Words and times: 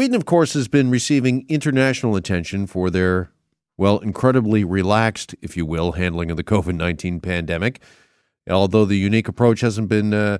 Sweden, 0.00 0.16
of 0.16 0.24
course, 0.24 0.54
has 0.54 0.66
been 0.66 0.88
receiving 0.88 1.44
international 1.50 2.16
attention 2.16 2.66
for 2.66 2.88
their, 2.88 3.30
well, 3.76 3.98
incredibly 3.98 4.64
relaxed, 4.64 5.34
if 5.42 5.58
you 5.58 5.66
will, 5.66 5.92
handling 5.92 6.30
of 6.30 6.38
the 6.38 6.42
COVID 6.52 6.74
19 6.74 7.20
pandemic. 7.20 7.82
Although 8.48 8.86
the 8.86 8.96
unique 8.96 9.28
approach 9.28 9.60
hasn't 9.60 9.90
been 9.90 10.14
uh, 10.14 10.38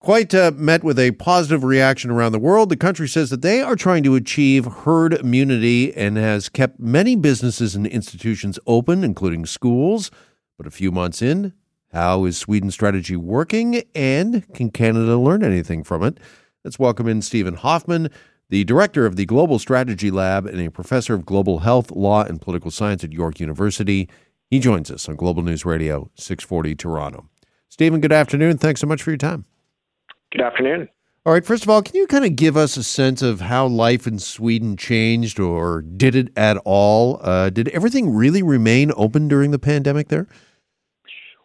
quite 0.00 0.34
uh, 0.34 0.52
met 0.54 0.82
with 0.82 0.98
a 0.98 1.10
positive 1.10 1.62
reaction 1.62 2.10
around 2.10 2.32
the 2.32 2.38
world, 2.38 2.70
the 2.70 2.76
country 2.78 3.06
says 3.06 3.28
that 3.28 3.42
they 3.42 3.60
are 3.60 3.76
trying 3.76 4.02
to 4.04 4.14
achieve 4.14 4.64
herd 4.64 5.12
immunity 5.12 5.94
and 5.94 6.16
has 6.16 6.48
kept 6.48 6.80
many 6.80 7.14
businesses 7.14 7.74
and 7.74 7.86
institutions 7.86 8.58
open, 8.66 9.04
including 9.04 9.44
schools. 9.44 10.10
But 10.56 10.66
a 10.66 10.70
few 10.70 10.90
months 10.90 11.20
in, 11.20 11.52
how 11.92 12.24
is 12.24 12.38
Sweden's 12.38 12.72
strategy 12.72 13.16
working, 13.16 13.82
and 13.94 14.50
can 14.54 14.70
Canada 14.70 15.18
learn 15.18 15.44
anything 15.44 15.84
from 15.84 16.02
it? 16.02 16.16
Let's 16.64 16.78
welcome 16.78 17.08
in 17.08 17.20
Steven 17.20 17.56
Hoffman, 17.56 18.08
the 18.52 18.64
director 18.64 19.06
of 19.06 19.16
the 19.16 19.24
Global 19.24 19.58
Strategy 19.58 20.10
Lab 20.10 20.44
and 20.44 20.60
a 20.60 20.70
professor 20.70 21.14
of 21.14 21.24
global 21.24 21.60
health, 21.60 21.90
law, 21.90 22.22
and 22.22 22.38
political 22.38 22.70
science 22.70 23.02
at 23.02 23.10
York 23.10 23.40
University. 23.40 24.10
He 24.50 24.58
joins 24.58 24.90
us 24.90 25.08
on 25.08 25.16
Global 25.16 25.42
News 25.42 25.64
Radio 25.64 26.10
640 26.16 26.74
Toronto. 26.74 27.30
Steven, 27.70 28.02
good 28.02 28.12
afternoon. 28.12 28.58
Thanks 28.58 28.82
so 28.82 28.86
much 28.86 29.02
for 29.02 29.08
your 29.10 29.16
time. 29.16 29.46
Good 30.32 30.42
afternoon. 30.42 30.90
All 31.24 31.32
right, 31.32 31.46
first 31.46 31.62
of 31.62 31.70
all, 31.70 31.80
can 31.80 31.96
you 31.96 32.06
kind 32.06 32.26
of 32.26 32.36
give 32.36 32.58
us 32.58 32.76
a 32.76 32.82
sense 32.82 33.22
of 33.22 33.40
how 33.40 33.66
life 33.66 34.06
in 34.06 34.18
Sweden 34.18 34.76
changed, 34.76 35.40
or 35.40 35.80
did 35.80 36.14
it 36.14 36.28
at 36.36 36.58
all? 36.66 37.20
Uh, 37.22 37.48
did 37.48 37.68
everything 37.68 38.14
really 38.14 38.42
remain 38.42 38.92
open 38.96 39.28
during 39.28 39.52
the 39.52 39.58
pandemic 39.58 40.08
there? 40.08 40.28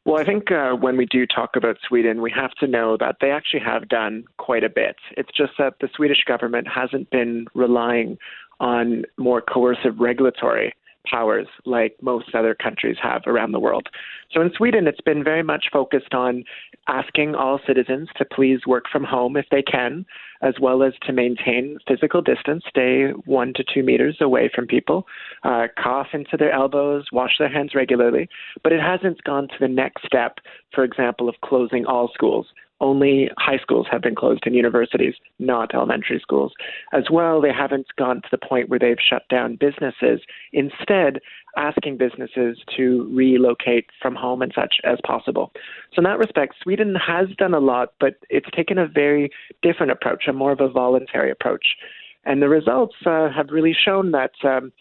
Well, 0.07 0.21
I 0.21 0.23
think 0.23 0.53
uh, 0.53 0.71
when 0.71 0.95
we 0.95 1.05
do 1.05 1.25
talk 1.25 1.57
about 1.57 1.75
Sweden, 1.85 2.21
we 2.21 2.31
have 2.31 2.51
to 2.61 2.65
know 2.65 2.95
that 2.97 3.17
they 3.19 3.29
actually 3.29 3.59
have 3.65 3.89
done 3.89 4.23
quite 4.37 4.63
a 4.63 4.69
bit. 4.69 4.95
It's 5.17 5.29
just 5.35 5.51
that 5.59 5.73
the 5.81 5.89
Swedish 5.93 6.23
government 6.25 6.65
hasn't 6.73 7.09
been 7.09 7.45
relying 7.53 8.17
on 8.61 9.03
more 9.17 9.41
coercive 9.41 9.99
regulatory 9.99 10.73
powers 11.09 11.47
like 11.65 11.95
most 12.01 12.33
other 12.33 12.55
countries 12.55 12.97
have 13.01 13.23
around 13.25 13.51
the 13.51 13.59
world. 13.59 13.87
So 14.31 14.41
in 14.41 14.51
Sweden, 14.55 14.87
it's 14.87 15.01
been 15.01 15.23
very 15.23 15.43
much 15.43 15.65
focused 15.71 16.13
on 16.13 16.43
asking 16.87 17.35
all 17.35 17.59
citizens 17.65 18.09
to 18.17 18.25
please 18.25 18.61
work 18.67 18.85
from 18.91 19.03
home 19.03 19.37
if 19.37 19.45
they 19.51 19.61
can, 19.61 20.05
as 20.41 20.55
well 20.61 20.83
as 20.83 20.93
to 21.03 21.13
maintain 21.13 21.77
physical 21.87 22.21
distance, 22.21 22.63
stay 22.69 23.09
one 23.25 23.53
to 23.55 23.63
two 23.73 23.83
meters 23.83 24.17
away 24.21 24.49
from 24.53 24.67
people, 24.67 25.07
uh, 25.43 25.67
cough 25.81 26.07
into 26.13 26.37
their 26.37 26.51
elbows, 26.51 27.05
wash 27.11 27.37
their 27.39 27.49
hands 27.49 27.73
regularly. 27.73 28.29
But 28.63 28.73
it 28.73 28.81
hasn't 28.81 29.23
gone 29.23 29.47
to 29.47 29.55
the 29.59 29.67
next 29.67 30.05
step, 30.05 30.39
for 30.73 30.83
example, 30.83 31.29
of 31.29 31.35
closing 31.41 31.85
all 31.85 32.09
schools 32.13 32.47
only 32.79 33.29
high 33.37 33.57
schools 33.57 33.87
have 33.89 34.01
been 34.01 34.15
closed 34.15 34.43
and 34.45 34.55
universities, 34.55 35.15
not 35.39 35.73
elementary 35.73 36.19
schools. 36.19 36.53
As 36.93 37.05
well, 37.11 37.41
they 37.41 37.51
haven't 37.51 37.87
gone 37.97 38.21
to 38.21 38.27
the 38.31 38.37
point 38.37 38.69
where 38.69 38.79
they've 38.79 38.97
shut 38.99 39.23
down 39.29 39.55
businesses. 39.55 40.21
Instead, 40.53 41.19
asking 41.57 41.97
businesses 41.97 42.59
to 42.75 43.09
relocate 43.11 43.87
from 44.01 44.15
home 44.15 44.41
and 44.41 44.51
such 44.55 44.75
as 44.83 44.99
possible. 45.05 45.51
So, 45.93 45.99
in 45.99 46.03
that 46.03 46.19
respect, 46.19 46.55
Sweden 46.61 46.95
has 46.95 47.27
done 47.37 47.53
a 47.53 47.59
lot, 47.59 47.93
but 47.99 48.15
it's 48.29 48.49
taken 48.55 48.77
a 48.77 48.87
very 48.87 49.31
different 49.61 49.91
approach, 49.91 50.27
a 50.27 50.33
more 50.33 50.51
of 50.51 50.61
a 50.61 50.69
voluntary 50.69 51.31
approach. 51.31 51.75
And 52.25 52.41
the 52.41 52.49
results 52.49 52.95
uh, 53.05 53.29
have 53.35 53.49
really 53.49 53.73
shown 53.73 54.11
that, 54.11 54.31
um, 54.43 54.71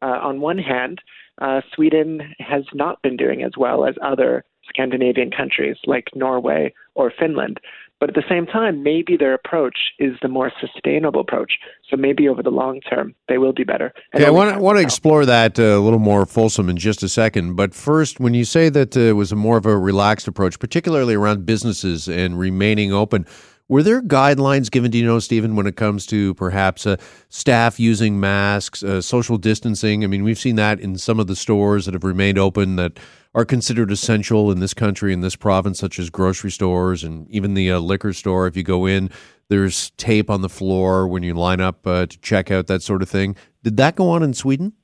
uh, 0.00 0.18
on 0.22 0.40
one 0.40 0.58
hand, 0.58 1.00
uh, 1.40 1.60
Sweden 1.74 2.34
has 2.38 2.64
not 2.72 3.02
been 3.02 3.16
doing 3.16 3.42
as 3.42 3.52
well 3.56 3.84
as 3.84 3.94
other 4.02 4.44
Scandinavian 4.72 5.30
countries 5.30 5.76
like 5.86 6.06
Norway 6.14 6.72
or 6.94 7.12
Finland. 7.18 7.60
But 8.02 8.08
at 8.08 8.16
the 8.16 8.28
same 8.28 8.46
time, 8.46 8.82
maybe 8.82 9.16
their 9.16 9.32
approach 9.32 9.76
is 10.00 10.16
the 10.22 10.28
more 10.28 10.50
sustainable 10.60 11.20
approach. 11.20 11.52
So 11.88 11.96
maybe 11.96 12.28
over 12.28 12.42
the 12.42 12.50
long 12.50 12.80
term, 12.80 13.14
they 13.28 13.38
will 13.38 13.52
be 13.52 13.62
better. 13.62 13.94
Okay, 14.12 14.26
I 14.26 14.30
want 14.30 14.52
to, 14.52 14.60
want 14.60 14.76
to 14.78 14.82
explore 14.82 15.24
that 15.24 15.56
uh, 15.56 15.62
a 15.62 15.78
little 15.78 16.00
more 16.00 16.26
fulsome 16.26 16.68
in 16.68 16.76
just 16.76 17.04
a 17.04 17.08
second. 17.08 17.54
But 17.54 17.76
first, 17.76 18.18
when 18.18 18.34
you 18.34 18.44
say 18.44 18.70
that 18.70 18.96
uh, 18.96 19.00
it 19.00 19.12
was 19.12 19.30
a 19.30 19.36
more 19.36 19.56
of 19.56 19.66
a 19.66 19.78
relaxed 19.78 20.26
approach, 20.26 20.58
particularly 20.58 21.14
around 21.14 21.46
businesses 21.46 22.08
and 22.08 22.36
remaining 22.36 22.92
open, 22.92 23.24
were 23.68 23.84
there 23.84 24.02
guidelines 24.02 24.68
given, 24.68 24.90
do 24.90 24.98
you 24.98 25.06
know, 25.06 25.20
Steven, 25.20 25.54
when 25.54 25.68
it 25.68 25.76
comes 25.76 26.04
to 26.06 26.34
perhaps 26.34 26.84
uh, 26.86 26.96
staff 27.28 27.78
using 27.78 28.18
masks, 28.18 28.82
uh, 28.82 29.00
social 29.00 29.38
distancing? 29.38 30.02
I 30.02 30.08
mean, 30.08 30.24
we've 30.24 30.40
seen 30.40 30.56
that 30.56 30.80
in 30.80 30.98
some 30.98 31.20
of 31.20 31.28
the 31.28 31.36
stores 31.36 31.86
that 31.86 31.94
have 31.94 32.02
remained 32.02 32.36
open 32.36 32.74
that 32.76 32.98
are 33.34 33.44
considered 33.44 33.90
essential 33.90 34.50
in 34.50 34.60
this 34.60 34.74
country, 34.74 35.12
in 35.12 35.20
this 35.20 35.36
province, 35.36 35.78
such 35.78 35.98
as 35.98 36.10
grocery 36.10 36.50
stores 36.50 37.02
and 37.02 37.28
even 37.30 37.54
the 37.54 37.72
uh, 37.72 37.78
liquor 37.78 38.12
store. 38.12 38.46
If 38.46 38.56
you 38.56 38.62
go 38.62 38.86
in, 38.86 39.10
there's 39.48 39.90
tape 39.92 40.28
on 40.28 40.42
the 40.42 40.48
floor 40.48 41.08
when 41.08 41.22
you 41.22 41.34
line 41.34 41.60
up 41.60 41.86
uh, 41.86 42.06
to 42.06 42.18
check 42.18 42.50
out, 42.50 42.66
that 42.66 42.82
sort 42.82 43.02
of 43.02 43.08
thing. 43.08 43.36
Did 43.62 43.76
that 43.78 43.96
go 43.96 44.10
on 44.10 44.22
in 44.22 44.34
Sweden? 44.34 44.74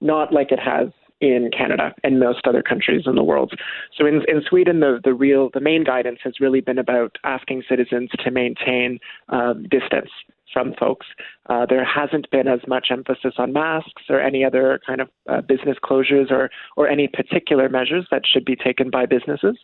Not 0.00 0.32
like 0.32 0.50
it 0.50 0.58
has 0.58 0.88
in 1.20 1.50
Canada 1.56 1.94
and 2.02 2.18
most 2.18 2.46
other 2.46 2.62
countries 2.62 3.02
in 3.04 3.14
the 3.14 3.22
world. 3.22 3.52
So 3.96 4.06
in, 4.06 4.22
in 4.26 4.42
Sweden, 4.48 4.80
the, 4.80 5.00
the 5.04 5.12
real 5.12 5.50
the 5.52 5.60
main 5.60 5.84
guidance 5.84 6.20
has 6.24 6.40
really 6.40 6.62
been 6.62 6.78
about 6.78 7.16
asking 7.24 7.64
citizens 7.68 8.08
to 8.24 8.30
maintain 8.30 8.98
uh, 9.28 9.52
distance 9.52 10.10
from 10.52 10.74
folks. 10.78 11.06
Uh, 11.48 11.66
there 11.66 11.84
hasn't 11.84 12.30
been 12.30 12.48
as 12.48 12.60
much 12.66 12.88
emphasis 12.90 13.34
on 13.38 13.52
masks 13.52 14.02
or 14.08 14.20
any 14.20 14.44
other 14.44 14.80
kind 14.86 15.00
of 15.00 15.08
uh, 15.28 15.40
business 15.40 15.76
closures 15.82 16.30
or, 16.30 16.50
or 16.76 16.88
any 16.88 17.08
particular 17.08 17.68
measures 17.68 18.06
that 18.10 18.22
should 18.30 18.44
be 18.44 18.56
taken 18.56 18.90
by 18.90 19.06
businesses. 19.06 19.56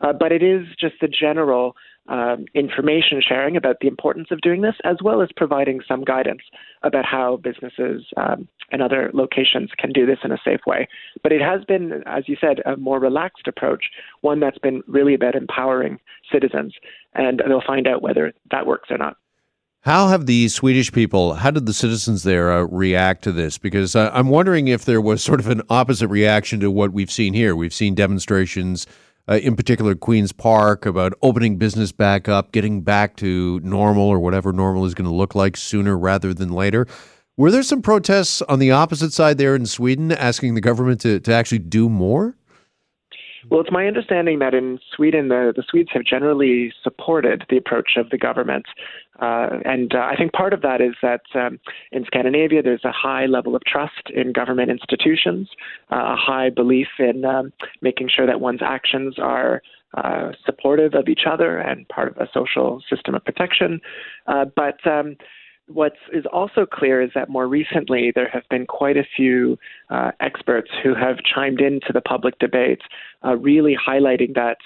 Uh, 0.00 0.12
but 0.12 0.32
it 0.32 0.42
is 0.42 0.66
just 0.78 0.94
the 1.00 1.08
general 1.08 1.74
um, 2.08 2.46
information 2.54 3.20
sharing 3.26 3.56
about 3.56 3.76
the 3.80 3.88
importance 3.88 4.28
of 4.30 4.40
doing 4.40 4.62
this, 4.62 4.74
as 4.84 4.96
well 5.02 5.20
as 5.20 5.28
providing 5.36 5.80
some 5.86 6.04
guidance 6.04 6.40
about 6.82 7.04
how 7.04 7.36
businesses 7.36 8.06
um, 8.16 8.48
and 8.72 8.82
other 8.82 9.10
locations 9.12 9.70
can 9.78 9.92
do 9.92 10.06
this 10.06 10.18
in 10.24 10.32
a 10.32 10.38
safe 10.44 10.60
way. 10.66 10.88
But 11.22 11.32
it 11.32 11.42
has 11.42 11.64
been, 11.64 12.02
as 12.06 12.24
you 12.26 12.36
said, 12.40 12.60
a 12.64 12.76
more 12.76 12.98
relaxed 12.98 13.46
approach, 13.46 13.84
one 14.22 14.40
that's 14.40 14.58
been 14.58 14.82
really 14.86 15.14
about 15.14 15.34
empowering 15.34 15.98
citizens, 16.32 16.74
and 17.14 17.42
they'll 17.46 17.62
find 17.66 17.86
out 17.86 18.02
whether 18.02 18.32
that 18.50 18.66
works 18.66 18.90
or 18.90 18.98
not. 18.98 19.16
How 19.82 20.08
have 20.08 20.26
the 20.26 20.48
Swedish 20.48 20.90
people, 20.90 21.34
how 21.34 21.52
did 21.52 21.66
the 21.66 21.72
citizens 21.72 22.24
there 22.24 22.50
uh, 22.50 22.62
react 22.62 23.22
to 23.24 23.32
this? 23.32 23.58
Because 23.58 23.94
uh, 23.94 24.10
I'm 24.12 24.28
wondering 24.28 24.66
if 24.66 24.84
there 24.84 25.00
was 25.00 25.22
sort 25.22 25.38
of 25.38 25.46
an 25.46 25.62
opposite 25.70 26.08
reaction 26.08 26.58
to 26.60 26.70
what 26.70 26.92
we've 26.92 27.12
seen 27.12 27.32
here. 27.32 27.54
We've 27.54 27.72
seen 27.72 27.94
demonstrations, 27.94 28.88
uh, 29.28 29.34
in 29.34 29.54
particular 29.54 29.94
Queen's 29.94 30.32
Park, 30.32 30.84
about 30.84 31.14
opening 31.22 31.58
business 31.58 31.92
back 31.92 32.28
up, 32.28 32.50
getting 32.50 32.82
back 32.82 33.14
to 33.18 33.60
normal 33.60 34.02
or 34.02 34.18
whatever 34.18 34.52
normal 34.52 34.84
is 34.84 34.94
going 34.94 35.08
to 35.08 35.14
look 35.14 35.36
like 35.36 35.56
sooner 35.56 35.96
rather 35.96 36.34
than 36.34 36.50
later. 36.50 36.88
Were 37.36 37.52
there 37.52 37.62
some 37.62 37.80
protests 37.80 38.42
on 38.42 38.58
the 38.58 38.72
opposite 38.72 39.12
side 39.12 39.38
there 39.38 39.54
in 39.54 39.64
Sweden 39.64 40.10
asking 40.10 40.54
the 40.54 40.60
government 40.60 41.00
to, 41.02 41.20
to 41.20 41.32
actually 41.32 41.60
do 41.60 41.88
more? 41.88 42.36
Well, 43.50 43.60
it's 43.60 43.72
my 43.72 43.86
understanding 43.86 44.40
that 44.40 44.52
in 44.52 44.78
Sweden, 44.94 45.28
the, 45.28 45.52
the 45.56 45.62
Swedes 45.68 45.90
have 45.94 46.04
generally 46.04 46.72
supported 46.82 47.44
the 47.48 47.56
approach 47.56 47.92
of 47.96 48.10
the 48.10 48.18
government. 48.18 48.66
Uh, 49.20 49.48
and 49.64 49.94
uh, 49.94 50.00
I 50.00 50.16
think 50.16 50.32
part 50.32 50.52
of 50.52 50.60
that 50.62 50.80
is 50.80 50.94
that 51.02 51.22
um, 51.34 51.58
in 51.90 52.04
Scandinavia, 52.04 52.62
there's 52.62 52.84
a 52.84 52.92
high 52.92 53.26
level 53.26 53.56
of 53.56 53.62
trust 53.64 54.10
in 54.14 54.32
government 54.32 54.70
institutions, 54.70 55.48
uh, 55.90 56.12
a 56.12 56.16
high 56.16 56.50
belief 56.50 56.88
in 56.98 57.24
um, 57.24 57.52
making 57.80 58.10
sure 58.14 58.26
that 58.26 58.40
one's 58.40 58.62
actions 58.62 59.18
are 59.18 59.62
uh, 59.94 60.32
supportive 60.44 60.94
of 60.94 61.08
each 61.08 61.22
other 61.26 61.58
and 61.58 61.88
part 61.88 62.08
of 62.08 62.16
a 62.18 62.28
social 62.34 62.82
system 62.90 63.14
of 63.14 63.24
protection. 63.24 63.80
Uh, 64.26 64.44
but 64.44 64.86
um, 64.86 65.16
what 65.68 65.92
is 66.12 66.24
also 66.32 66.66
clear 66.66 67.00
is 67.00 67.10
that 67.14 67.28
more 67.28 67.46
recently 67.46 68.12
there 68.14 68.28
have 68.28 68.48
been 68.50 68.66
quite 68.66 68.96
a 68.96 69.04
few 69.16 69.58
uh, 69.90 70.12
experts 70.20 70.70
who 70.82 70.94
have 70.94 71.16
chimed 71.22 71.60
into 71.60 71.92
the 71.92 72.00
public 72.00 72.38
debate, 72.38 72.80
uh, 73.24 73.36
really 73.36 73.76
highlighting 73.76 74.34
that 74.34 74.58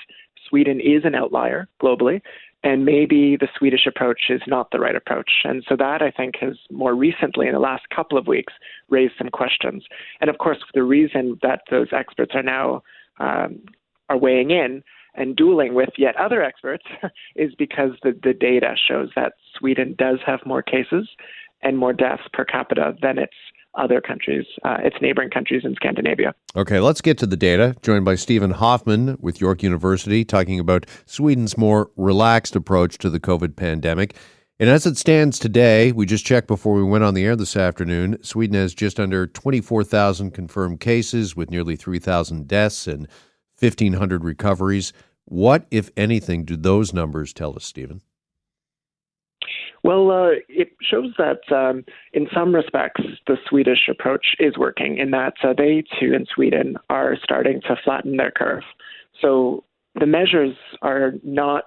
Sweden 0.48 0.80
is 0.80 1.04
an 1.04 1.14
outlier 1.14 1.68
globally, 1.82 2.20
and 2.64 2.84
maybe 2.84 3.36
the 3.36 3.48
Swedish 3.58 3.86
approach 3.86 4.22
is 4.30 4.40
not 4.46 4.70
the 4.70 4.78
right 4.78 4.94
approach. 4.94 5.30
And 5.44 5.64
so 5.68 5.76
that 5.76 6.02
I 6.02 6.10
think 6.10 6.36
has 6.40 6.56
more 6.70 6.94
recently, 6.94 7.46
in 7.48 7.52
the 7.52 7.58
last 7.58 7.88
couple 7.94 8.16
of 8.16 8.26
weeks, 8.26 8.52
raised 8.88 9.14
some 9.18 9.30
questions. 9.30 9.84
And 10.20 10.30
of 10.30 10.38
course, 10.38 10.58
the 10.74 10.84
reason 10.84 11.38
that 11.42 11.62
those 11.70 11.88
experts 11.92 12.32
are 12.34 12.42
now 12.42 12.82
um, 13.18 13.60
are 14.08 14.16
weighing 14.16 14.50
in 14.50 14.82
and 15.14 15.36
dueling 15.36 15.74
with 15.74 15.90
yet 15.98 16.16
other 16.16 16.42
experts 16.42 16.84
is 17.36 17.54
because 17.56 17.90
the, 18.02 18.18
the 18.22 18.32
data 18.32 18.74
shows 18.88 19.10
that 19.16 19.34
Sweden 19.58 19.94
does 19.98 20.18
have 20.26 20.40
more 20.46 20.62
cases 20.62 21.08
and 21.62 21.78
more 21.78 21.92
deaths 21.92 22.22
per 22.32 22.44
capita 22.44 22.94
than 23.02 23.18
its 23.18 23.34
other 23.74 24.00
countries, 24.00 24.44
uh, 24.64 24.78
its 24.82 24.96
neighboring 25.00 25.30
countries 25.30 25.62
in 25.64 25.74
Scandinavia. 25.74 26.34
Okay, 26.56 26.80
let's 26.80 27.00
get 27.00 27.16
to 27.18 27.26
the 27.26 27.36
data. 27.36 27.74
Joined 27.82 28.04
by 28.04 28.16
Steven 28.16 28.50
Hoffman 28.50 29.16
with 29.20 29.40
York 29.40 29.62
University, 29.62 30.24
talking 30.24 30.60
about 30.60 30.86
Sweden's 31.06 31.56
more 31.56 31.90
relaxed 31.96 32.54
approach 32.54 32.98
to 32.98 33.08
the 33.08 33.20
COVID 33.20 33.56
pandemic. 33.56 34.14
And 34.58 34.68
as 34.68 34.86
it 34.86 34.96
stands 34.96 35.38
today, 35.38 35.90
we 35.90 36.06
just 36.06 36.26
checked 36.26 36.46
before 36.46 36.74
we 36.74 36.82
went 36.82 37.02
on 37.02 37.14
the 37.14 37.24
air 37.24 37.34
this 37.34 37.56
afternoon, 37.56 38.22
Sweden 38.22 38.54
has 38.54 38.74
just 38.74 39.00
under 39.00 39.26
24,000 39.26 40.32
confirmed 40.32 40.78
cases 40.78 41.34
with 41.34 41.50
nearly 41.50 41.74
3,000 41.74 42.46
deaths 42.46 42.86
and 42.86 43.08
1,500 43.62 44.24
recoveries. 44.24 44.92
What, 45.24 45.66
if 45.70 45.90
anything, 45.96 46.44
do 46.44 46.56
those 46.56 46.92
numbers 46.92 47.32
tell 47.32 47.54
us, 47.56 47.64
Steven? 47.64 48.02
Well, 49.84 50.10
uh, 50.10 50.30
it 50.48 50.76
shows 50.80 51.12
that 51.18 51.40
um, 51.54 51.84
in 52.12 52.28
some 52.32 52.54
respects 52.54 53.02
the 53.26 53.36
Swedish 53.48 53.88
approach 53.90 54.36
is 54.38 54.56
working 54.56 54.98
in 54.98 55.10
that 55.10 55.34
uh, 55.42 55.54
they 55.56 55.82
too 56.00 56.12
in 56.14 56.26
Sweden 56.32 56.76
are 56.88 57.16
starting 57.22 57.60
to 57.62 57.76
flatten 57.82 58.16
their 58.16 58.30
curve. 58.30 58.62
So 59.20 59.64
the 59.98 60.06
measures 60.06 60.56
are 60.82 61.14
not 61.24 61.64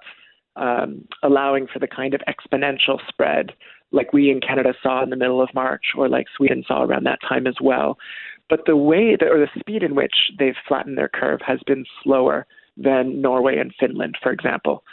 um, 0.56 1.06
allowing 1.22 1.66
for 1.70 1.78
the 1.78 1.86
kind 1.86 2.14
of 2.14 2.22
exponential 2.26 2.98
spread 3.08 3.52
like 3.92 4.12
we 4.12 4.30
in 4.30 4.40
Canada 4.40 4.74
saw 4.82 5.02
in 5.02 5.10
the 5.10 5.16
middle 5.16 5.42
of 5.42 5.48
March 5.54 5.84
or 5.96 6.08
like 6.08 6.26
Sweden 6.36 6.64
saw 6.66 6.82
around 6.82 7.04
that 7.04 7.20
time 7.26 7.46
as 7.46 7.56
well. 7.60 7.98
But 8.48 8.60
the 8.66 8.76
way 8.76 9.16
that, 9.16 9.28
or 9.28 9.38
the 9.38 9.60
speed 9.60 9.82
in 9.82 9.94
which 9.94 10.14
they've 10.38 10.54
flattened 10.68 10.98
their 10.98 11.08
curve 11.08 11.40
has 11.46 11.58
been 11.66 11.84
slower 12.02 12.46
than 12.76 13.20
Norway 13.20 13.58
and 13.58 13.74
Finland, 13.78 14.16
for 14.22 14.30
example, 14.30 14.84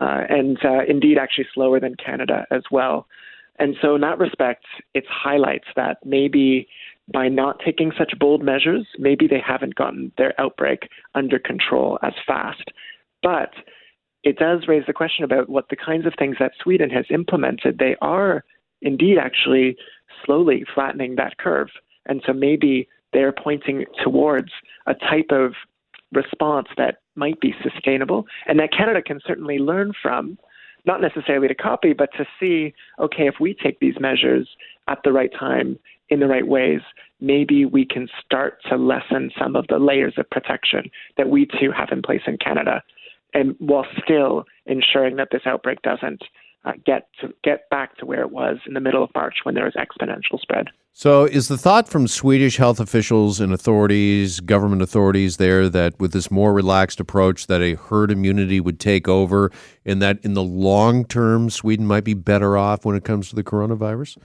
uh, 0.00 0.22
and 0.28 0.58
uh, 0.64 0.84
indeed 0.88 1.18
actually 1.18 1.46
slower 1.52 1.78
than 1.80 1.94
Canada 1.96 2.46
as 2.50 2.62
well. 2.70 3.06
And 3.58 3.76
so, 3.82 3.94
in 3.94 4.00
that 4.00 4.18
respect, 4.18 4.64
it 4.94 5.04
highlights 5.08 5.66
that 5.76 5.98
maybe 6.04 6.68
by 7.12 7.28
not 7.28 7.60
taking 7.64 7.92
such 7.98 8.18
bold 8.18 8.42
measures, 8.42 8.86
maybe 8.98 9.26
they 9.26 9.42
haven't 9.44 9.74
gotten 9.74 10.12
their 10.16 10.40
outbreak 10.40 10.88
under 11.14 11.38
control 11.38 11.98
as 12.02 12.14
fast. 12.26 12.70
But 13.22 13.50
it 14.22 14.38
does 14.38 14.68
raise 14.68 14.84
the 14.86 14.92
question 14.92 15.24
about 15.24 15.48
what 15.48 15.68
the 15.68 15.76
kinds 15.76 16.06
of 16.06 16.14
things 16.18 16.36
that 16.38 16.52
Sweden 16.62 16.90
has 16.90 17.04
implemented. 17.10 17.78
They 17.78 17.96
are 18.00 18.44
indeed 18.80 19.18
actually 19.18 19.76
slowly 20.24 20.64
flattening 20.74 21.16
that 21.16 21.38
curve. 21.38 21.68
And 22.06 22.22
so 22.26 22.32
maybe 22.32 22.88
they're 23.12 23.32
pointing 23.32 23.84
towards 24.02 24.50
a 24.86 24.94
type 24.94 25.30
of 25.30 25.54
response 26.12 26.68
that 26.76 26.98
might 27.14 27.40
be 27.40 27.54
sustainable 27.62 28.26
and 28.46 28.58
that 28.58 28.72
Canada 28.72 29.02
can 29.02 29.20
certainly 29.26 29.58
learn 29.58 29.92
from, 30.00 30.38
not 30.84 31.00
necessarily 31.00 31.48
to 31.48 31.54
copy, 31.54 31.92
but 31.92 32.10
to 32.16 32.24
see, 32.38 32.74
okay, 32.98 33.26
if 33.26 33.34
we 33.40 33.54
take 33.54 33.78
these 33.80 33.98
measures 34.00 34.48
at 34.88 34.98
the 35.04 35.12
right 35.12 35.30
time, 35.38 35.78
in 36.08 36.20
the 36.20 36.26
right 36.26 36.46
ways, 36.46 36.80
maybe 37.20 37.64
we 37.64 37.86
can 37.86 38.06
start 38.22 38.58
to 38.68 38.76
lessen 38.76 39.30
some 39.40 39.56
of 39.56 39.66
the 39.68 39.78
layers 39.78 40.12
of 40.18 40.28
protection 40.28 40.90
that 41.16 41.30
we 41.30 41.46
too 41.46 41.72
have 41.74 41.88
in 41.90 42.02
place 42.02 42.20
in 42.26 42.36
Canada. 42.36 42.82
And 43.32 43.56
while 43.58 43.86
still 44.04 44.44
ensuring 44.66 45.16
that 45.16 45.28
this 45.32 45.42
outbreak 45.46 45.80
doesn't 45.80 46.22
uh, 46.64 46.72
get 46.84 47.08
to 47.20 47.32
get 47.42 47.68
back 47.70 47.96
to 47.98 48.06
where 48.06 48.20
it 48.20 48.30
was 48.30 48.58
in 48.66 48.74
the 48.74 48.80
middle 48.80 49.02
of 49.02 49.10
March 49.14 49.38
when 49.42 49.54
there 49.54 49.64
was 49.64 49.74
exponential 49.74 50.40
spread. 50.40 50.68
So, 50.94 51.24
is 51.24 51.48
the 51.48 51.56
thought 51.56 51.88
from 51.88 52.06
Swedish 52.06 52.58
health 52.58 52.78
officials 52.78 53.40
and 53.40 53.52
authorities, 53.52 54.40
government 54.40 54.82
authorities 54.82 55.38
there, 55.38 55.70
that 55.70 55.98
with 55.98 56.12
this 56.12 56.30
more 56.30 56.52
relaxed 56.52 57.00
approach, 57.00 57.46
that 57.46 57.62
a 57.62 57.74
herd 57.74 58.10
immunity 58.10 58.60
would 58.60 58.78
take 58.78 59.08
over, 59.08 59.50
and 59.86 60.02
that 60.02 60.18
in 60.22 60.34
the 60.34 60.42
long 60.42 61.06
term, 61.06 61.48
Sweden 61.48 61.86
might 61.86 62.04
be 62.04 62.12
better 62.12 62.58
off 62.58 62.84
when 62.84 62.94
it 62.94 63.04
comes 63.04 63.30
to 63.30 63.34
the 63.34 63.42
coronavirus? 63.42 64.18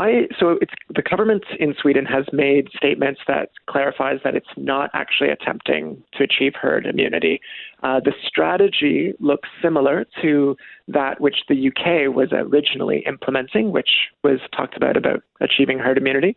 I 0.00 0.28
so 0.38 0.56
it's 0.62 0.72
the 0.94 1.02
government 1.02 1.44
in 1.58 1.74
Sweden 1.80 2.06
has 2.06 2.24
made 2.32 2.68
statements 2.74 3.20
that 3.28 3.50
clarifies 3.68 4.20
that 4.24 4.34
it's 4.34 4.48
not 4.56 4.88
actually 4.94 5.28
attempting 5.28 6.02
to 6.14 6.24
achieve 6.24 6.54
herd 6.54 6.86
immunity. 6.86 7.40
Uh, 7.82 8.00
the 8.00 8.12
strategy 8.26 9.12
looks 9.20 9.48
similar 9.62 10.06
to 10.22 10.56
that 10.88 11.20
which 11.20 11.36
the 11.50 11.68
UK 11.68 12.14
was 12.14 12.28
originally 12.32 13.04
implementing, 13.06 13.72
which 13.72 13.90
was 14.24 14.40
talked 14.56 14.74
about 14.74 14.96
about 14.96 15.22
achieving 15.42 15.78
herd 15.78 15.98
immunity, 15.98 16.34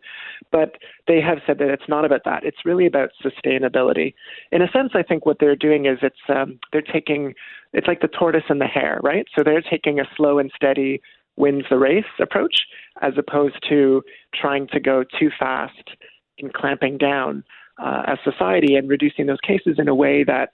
but 0.52 0.76
they 1.08 1.20
have 1.20 1.38
said 1.46 1.58
that 1.58 1.68
it's 1.68 1.88
not 1.88 2.04
about 2.04 2.24
that. 2.24 2.44
It's 2.44 2.64
really 2.66 2.86
about 2.86 3.10
sustainability. 3.24 4.12
In 4.52 4.60
a 4.60 4.70
sense, 4.70 4.90
I 4.94 5.02
think 5.02 5.24
what 5.24 5.38
they're 5.40 5.56
doing 5.56 5.86
is 5.86 5.98
it's 6.02 6.16
um, 6.28 6.58
they're 6.70 6.82
taking 6.82 7.34
it's 7.72 7.88
like 7.88 8.02
the 8.02 8.08
tortoise 8.08 8.44
and 8.48 8.60
the 8.60 8.66
hare, 8.66 9.00
right? 9.02 9.26
So 9.34 9.42
they're 9.42 9.62
taking 9.62 9.98
a 9.98 10.04
slow 10.16 10.38
and 10.38 10.50
steady 10.54 11.00
wins 11.36 11.64
the 11.68 11.78
race 11.78 12.04
approach, 12.20 12.66
as 13.02 13.14
opposed 13.16 13.56
to 13.68 14.02
trying 14.34 14.66
to 14.68 14.80
go 14.80 15.04
too 15.18 15.30
fast 15.38 15.90
in 16.38 16.50
clamping 16.50 16.98
down 16.98 17.44
uh, 17.82 18.02
a 18.06 18.16
society 18.22 18.76
and 18.76 18.88
reducing 18.88 19.26
those 19.26 19.40
cases 19.40 19.76
in 19.78 19.88
a 19.88 19.94
way 19.94 20.24
that 20.24 20.50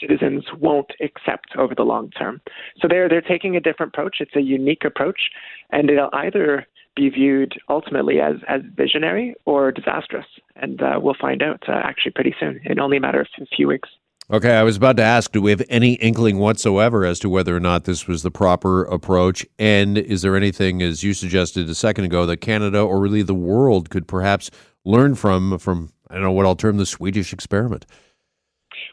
citizens 0.00 0.44
won't 0.58 0.92
accept 1.00 1.50
over 1.56 1.74
the 1.74 1.82
long 1.82 2.10
term. 2.10 2.40
So 2.80 2.88
they're 2.88 3.08
they're 3.08 3.20
taking 3.20 3.56
a 3.56 3.60
different 3.60 3.94
approach. 3.94 4.16
It's 4.20 4.34
a 4.36 4.40
unique 4.40 4.84
approach, 4.84 5.30
and 5.70 5.88
it'll 5.90 6.10
either 6.12 6.66
be 6.96 7.08
viewed 7.08 7.54
ultimately 7.68 8.20
as 8.20 8.36
as 8.48 8.62
visionary 8.76 9.34
or 9.44 9.72
disastrous. 9.72 10.26
And 10.56 10.82
uh, 10.82 10.98
we'll 11.00 11.16
find 11.20 11.42
out 11.42 11.62
uh, 11.68 11.72
actually 11.72 12.12
pretty 12.12 12.34
soon, 12.38 12.60
in 12.64 12.80
only 12.80 12.96
a 12.96 13.00
matter 13.00 13.20
of 13.20 13.28
a 13.40 13.46
few 13.46 13.68
weeks. 13.68 13.88
Okay, 14.30 14.52
I 14.56 14.62
was 14.62 14.78
about 14.78 14.96
to 14.96 15.02
ask 15.02 15.32
do 15.32 15.42
we 15.42 15.50
have 15.50 15.62
any 15.68 15.94
inkling 15.94 16.38
whatsoever 16.38 17.04
as 17.04 17.18
to 17.18 17.28
whether 17.28 17.54
or 17.54 17.60
not 17.60 17.84
this 17.84 18.08
was 18.08 18.22
the 18.22 18.30
proper 18.30 18.84
approach? 18.84 19.44
And 19.58 19.98
is 19.98 20.22
there 20.22 20.34
anything, 20.34 20.80
as 20.80 21.02
you 21.02 21.12
suggested 21.12 21.68
a 21.68 21.74
second 21.74 22.04
ago, 22.04 22.24
that 22.24 22.38
Canada 22.38 22.80
or 22.80 23.00
really 23.00 23.22
the 23.22 23.34
world 23.34 23.90
could 23.90 24.08
perhaps 24.08 24.50
learn 24.82 25.14
from, 25.14 25.58
from 25.58 25.92
I 26.08 26.14
don't 26.14 26.22
know 26.22 26.32
what 26.32 26.46
I'll 26.46 26.56
term 26.56 26.78
the 26.78 26.86
Swedish 26.86 27.34
experiment? 27.34 27.84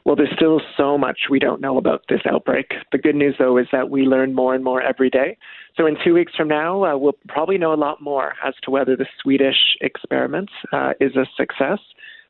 Well, 0.03 0.17
there's 0.17 0.33
still 0.35 0.59
so 0.75 0.97
much 0.97 1.19
we 1.29 1.39
don't 1.39 1.61
know 1.61 1.77
about 1.77 2.03
this 2.09 2.21
outbreak. 2.29 2.73
The 2.91 2.97
good 2.97 3.15
news, 3.15 3.35
though, 3.39 3.57
is 3.57 3.67
that 3.71 3.89
we 3.89 4.01
learn 4.01 4.33
more 4.33 4.53
and 4.53 4.63
more 4.63 4.81
every 4.81 5.09
day. 5.09 5.37
So, 5.77 5.85
in 5.85 5.95
two 6.03 6.13
weeks 6.13 6.33
from 6.35 6.47
now, 6.47 6.83
uh, 6.83 6.97
we'll 6.97 7.17
probably 7.29 7.57
know 7.57 7.73
a 7.73 7.75
lot 7.75 8.01
more 8.01 8.33
as 8.43 8.55
to 8.63 8.71
whether 8.71 8.95
the 8.95 9.05
Swedish 9.21 9.77
experiment 9.79 10.49
uh, 10.73 10.93
is 10.99 11.15
a 11.15 11.25
success. 11.37 11.79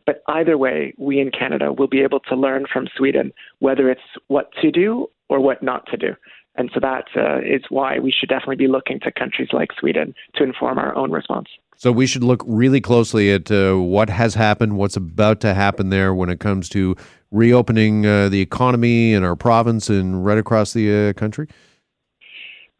But 0.06 0.24
either 0.28 0.58
way, 0.58 0.94
we 0.98 1.20
in 1.20 1.32
Canada 1.32 1.72
will 1.74 1.88
be 1.88 2.02
able 2.02 2.20
to 2.22 2.36
learn 2.36 2.66
from 2.72 2.88
Sweden 2.96 3.34
whether 3.60 3.90
it's 3.90 4.02
what 4.28 4.52
to 4.62 4.72
do 4.72 5.08
or 5.30 5.40
what 5.40 5.62
not 5.62 5.86
to 5.88 5.98
do. 5.98 6.16
And 6.56 6.70
so 6.74 6.80
that 6.82 7.06
uh, 7.16 7.40
is 7.40 7.64
why 7.70 8.00
we 8.00 8.12
should 8.12 8.30
definitely 8.30 8.58
be 8.58 8.68
looking 8.68 9.00
to 9.02 9.12
countries 9.12 9.50
like 9.54 9.70
Sweden 9.80 10.14
to 10.36 10.44
inform 10.44 10.78
our 10.78 10.94
own 10.96 11.12
response. 11.12 11.48
So 11.78 11.92
we 11.92 12.06
should 12.06 12.24
look 12.24 12.44
really 12.46 12.82
closely 12.82 13.32
at 13.32 13.50
uh, 13.50 13.76
what 13.76 14.10
has 14.10 14.36
happened, 14.36 14.78
what's 14.78 14.98
about 14.98 15.40
to 15.42 15.54
happen 15.54 15.90
there 15.90 16.14
when 16.14 16.30
it 16.30 16.40
comes 16.40 16.70
to 16.70 16.96
reopening 17.32 18.06
uh, 18.06 18.30
the 18.30 18.42
economy 18.42 19.14
in 19.14 19.24
our 19.24 19.36
province 19.36 19.90
and 19.90 20.26
right 20.26 20.38
across 20.38 20.74
the 20.74 21.10
uh, 21.10 21.14
country. 21.14 21.48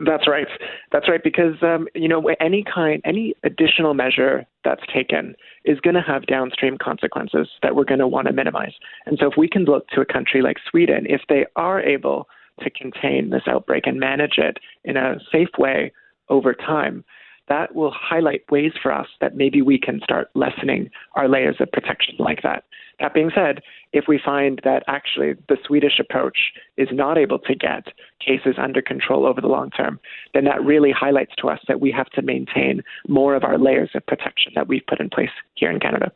That's 0.06 0.28
right. 0.28 0.48
That's 0.92 1.08
right. 1.08 1.24
Because 1.24 1.62
um, 1.62 1.88
you 1.94 2.08
know 2.08 2.24
any 2.40 2.64
kind, 2.64 3.02
any 3.06 3.36
additional 3.44 3.94
measure 3.94 4.46
that's 4.64 4.82
taken 4.94 5.36
is 5.66 5.80
going 5.80 5.94
to 5.96 6.02
have 6.02 6.26
downstream 6.26 6.78
consequences 6.78 7.48
that 7.62 7.76
we're 7.76 7.86
going 7.86 8.00
to 8.00 8.08
want 8.08 8.28
to 8.28 8.34
minimize. 8.34 8.74
And 9.06 9.18
so, 9.20 9.28
if 9.28 9.34
we 9.38 9.48
can 9.48 9.66
look 9.66 9.88
to 9.90 10.02
a 10.02 10.06
country 10.06 10.42
like 10.42 10.58
Sweden, 10.70 11.06
if 11.08 11.22
they 11.30 11.46
are 11.56 11.82
able 11.82 12.28
to 12.62 12.70
contain 12.70 13.30
this 13.30 13.44
outbreak 13.48 13.86
and 13.86 14.00
manage 14.00 14.38
it 14.38 14.58
in 14.84 14.98
a 14.98 15.16
safe 15.32 15.50
way 15.58 15.92
over 16.30 16.54
time, 16.54 17.04
that 17.52 17.76
will 17.76 17.92
highlight 17.92 18.50
ways 18.50 18.72
for 18.82 18.94
us 18.94 19.08
that 19.20 19.36
maybe 19.36 19.62
we 19.62 19.78
can 19.78 20.00
start 20.02 20.30
lessening 20.36 20.90
our 21.16 21.28
layers 21.28 21.58
of 21.60 21.70
protection 21.70 22.16
like 22.18 22.42
that. 22.44 22.64
That 23.02 23.14
being 23.14 23.30
said, 23.36 23.62
if 23.92 24.06
we 24.08 24.22
find 24.24 24.62
that 24.64 24.84
actually 24.88 25.34
the 25.50 25.58
Swedish 25.68 26.00
approach 26.00 26.38
is 26.78 26.88
not 26.94 27.18
able 27.18 27.40
to 27.40 27.54
get 27.54 27.88
cases 28.26 28.56
under 28.58 28.82
control 28.82 29.26
over 29.26 29.42
the 29.42 29.48
long 29.48 29.70
term, 29.70 30.00
then 30.34 30.46
that 30.46 30.64
really 30.64 30.94
highlights 30.98 31.34
to 31.40 31.50
us 31.50 31.60
that 31.68 31.82
we 31.82 31.92
have 31.92 32.10
to 32.12 32.22
maintain 32.22 32.84
more 33.10 33.36
of 33.36 33.44
our 33.44 33.58
layers 33.58 33.90
of 33.96 34.06
protection 34.06 34.54
that 34.56 34.70
we've 34.70 34.88
put 34.88 35.02
in 35.02 35.10
place 35.10 35.36
here 35.56 35.70
in 35.70 35.80
Canada. 35.82 36.10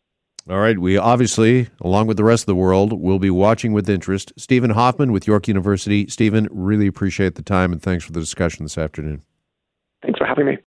All 0.50 0.60
right. 0.60 0.80
We 0.80 0.96
obviously, 0.96 1.68
along 1.82 2.08
with 2.08 2.16
the 2.16 2.24
rest 2.24 2.44
of 2.44 2.48
the 2.48 2.56
world, 2.56 2.94
will 2.94 3.20
be 3.20 3.32
watching 3.32 3.74
with 3.74 3.90
interest. 3.90 4.32
Steven 4.38 4.70
Hoffman 4.70 5.12
with 5.12 5.28
York 5.28 5.50
University. 5.50 6.08
Steven, 6.08 6.48
really 6.50 6.88
appreciate 6.88 7.36
the 7.36 7.42
time 7.42 7.74
and 7.74 7.82
thanks 7.82 8.06
for 8.06 8.14
the 8.14 8.22
discussion 8.22 8.64
this 8.64 8.78
afternoon. 8.78 9.24
Thanks 10.02 10.18
for 10.18 10.26
having 10.26 10.46
me. 10.46 10.58